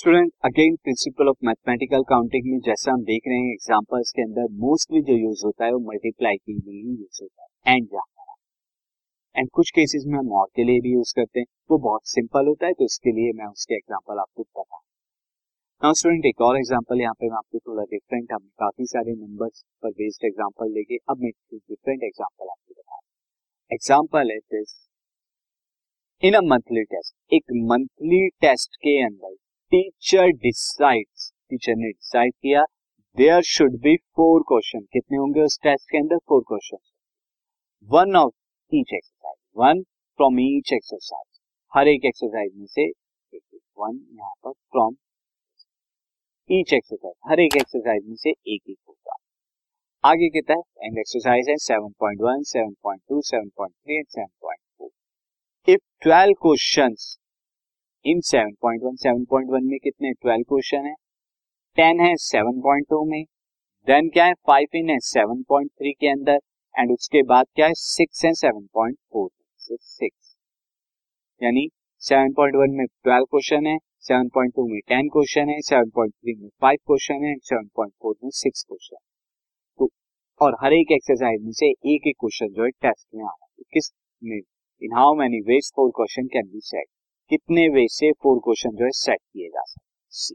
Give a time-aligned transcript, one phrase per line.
[0.00, 4.46] Student again principle of mathematical counting में जैसा हम देख रहे हैं एग्जांपल्स के अंदर
[4.60, 8.36] मोस्टली जो यूज़ होता है वो मल्टीप्लाई के लिए ही यूज़ होता है एंड जहाँ
[9.34, 12.46] एंड कुछ केसेस में हम और के लिए भी यूज़ करते हैं। वो बहुत सिंपल
[12.46, 14.80] होता है तो इसके लिए मैं उसके एग्ज़ाम्पल आपको बता
[15.82, 19.62] नाउ स्टूडेंट एक और एग्ज़ाम्पल यहाँ पे मैं आपको थोड़ा डिफरेंट हमने काफ़ी सारे नंबर्स
[19.82, 23.00] पर बेस्ड एग्जांपल लेके अब मैं डिफरेंट एग्ज़ाम्पल आपको बता
[23.70, 24.74] एग्जांपल है this
[26.22, 29.29] in a monthly test एक मंथली टेस्ट के अंदर
[29.72, 31.06] टीचर डिसाइड
[31.50, 32.62] टीचर ने डिसाइड किया
[33.16, 36.16] there should be four question कितने होंगे उस टेस्ट के अंदर?
[36.28, 36.78] Four question
[37.88, 38.32] one of
[38.72, 39.82] each exercise one
[40.18, 41.38] from each exercise
[41.74, 42.88] हर एक एक्सरसाइज में से
[43.36, 44.96] एक वन यहाँ पर फ्रॉम
[46.50, 49.16] ईच एक्सरसाइज हर एक एक्सरसाइज में से एक एक होगा.
[50.04, 50.86] आगे कितना है.
[50.86, 54.90] एंड एक्सरसाइज है 7.1, 7.2, 7.3 एंड 7.4
[55.68, 57.19] इफ़ 12 क्वेश्चंस
[58.04, 60.12] इन 7.1 7.1 में कितने?
[60.26, 60.94] 12 क्वेश्चन है।
[61.76, 63.24] 10 है 7.2 में।
[63.86, 64.34] देन क्या है?
[64.48, 66.38] 5 इन है 7.3 के अंदर।
[66.74, 67.72] एंड उसके बाद क्या है?
[67.72, 69.28] 6 है 7.4
[69.58, 70.08] सो 6
[71.42, 71.68] यानी
[72.02, 77.34] 7.1 में 12 क्वेश्चन है 7.2 में 10 क्वेश्चन है 7.3 में 5 क्वेश्चन है
[77.44, 78.96] 7.4 में 6 क्वेश्चन
[79.78, 79.88] तो
[80.40, 83.46] और हर एक एक्सरसाइज में से एक एक क्वेश्चन जो है टेस्ट में आ रहा
[83.46, 84.40] है। किसमें?
[84.82, 86.86] In how many ways four question can be set
[87.30, 90.34] कितने वे से फोर क्वेश्चन जो है सेट किए जा सकते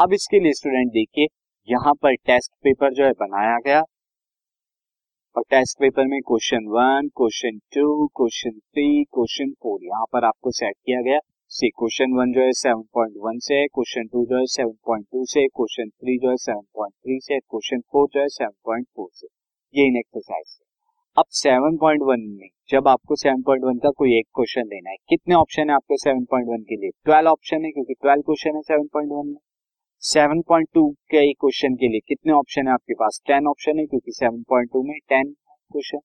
[0.00, 1.26] अब इसके लिए स्टूडेंट देखिए,
[1.68, 3.80] यहाँ पर टेस्ट पेपर जो है बनाया गया।
[5.36, 10.50] और टेस्ट पेपर में question one question two question three question four यहाँ पर आपको
[10.50, 11.18] सेट किया गया।
[11.52, 15.06] सी क्वेश्चन वन जो है सेवन पॉइंट वन से क्वेश्चन टू जो है सेवन पॉइंट
[15.12, 18.52] टू से क्वेश्चन थ्री जो है सेवन पॉइंट थ्री से क्वेश्चन फोर जो है सेवन
[18.64, 19.26] पॉइंट फोर से
[19.74, 20.69] ये इन एक्सरसाइज से
[21.16, 25.74] अब 7.1 में, जब आपको 7.1 का कोई एक क्वेश्चन लेना है, कितने ऑप्शन है
[25.74, 26.90] आपको 7.1 के लिए?
[27.06, 29.40] 12 ऑप्शन है, क्योंकि 12 क्वेश्चन है 7.1 में।
[30.02, 33.20] 7.2 के एक क्वेश्चन के लिए कितने ऑप्शन है आपके पास?
[33.30, 35.34] 10 ऑप्शन है, क्योंकि 7.2 में 10
[35.70, 36.00] क्वेश्चन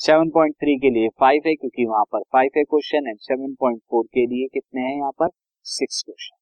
[0.00, 4.46] 7.3 के लिए 5 है, क्योंकि वहाँ पर 5 है क्वेश्चन एंड 7.4 के लिए
[4.46, 5.28] कितने हैं यहाँ पर?
[5.66, 6.36] 6 क्वेश्चन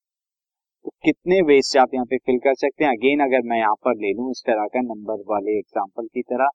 [0.85, 2.93] तो कितने वेज से आप यहाँ पे फिल कर सकते हैं?
[2.93, 6.49] अगेन अगर मैं यहाँ पर ले लूँ, इस तरह का नंबर वाले एग्ज़ाम्पल की तरह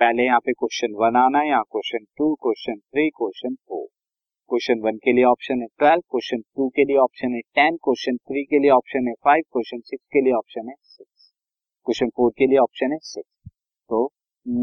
[0.00, 3.86] पहले यहाँ पे क्वेश्चन वन आना है, यहाँ question two question three question four
[4.50, 8.16] question one के लिए ऑप्शन है ट्वेल्व क्वेश्चन टू के लिए ऑप्शन है टेन क्वेश्चन
[8.16, 11.32] थ्री के लिए ऑप्शन है फाइव क्वेश्चन सिक्स के लिए ऑप्शन है सिक्स
[11.86, 13.50] क्वेश्चन फोर के लिए ऑप्शन है सिक्स
[13.90, 14.04] तो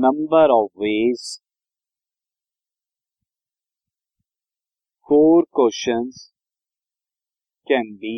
[0.05, 1.27] number of ways
[5.09, 6.09] four question
[7.67, 8.17] can be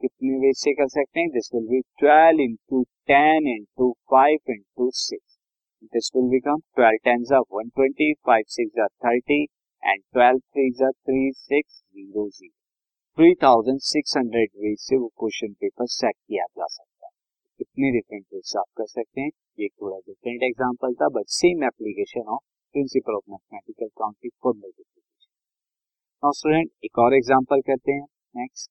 [0.00, 1.28] कितने वेज से कर सकते हैं?
[1.30, 5.29] This will be twelve into ten into five into six
[5.92, 9.38] this will become 12 tens are 120, 5 6 are 30
[9.82, 12.50] and 12 3s are 3 6 0 0.
[13.18, 17.12] 3600 way से वो क्वेश्चन पेपर सेट किया जा सकता है।
[17.60, 19.30] इतने डिफरेंट वे से आप कर सकते हैं।
[19.60, 22.42] ये थोड़ा डिफरेंट एग्जांपल था but same application of
[22.74, 25.30] principle of mathematical counting for multiplication
[26.22, 28.06] now student एक और एग्जांपल करते हैं।
[28.36, 28.70] Next